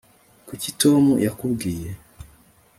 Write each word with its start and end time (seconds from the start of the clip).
kuki 0.47 0.69
tom 0.81 1.03
yakubwiye 1.25 1.89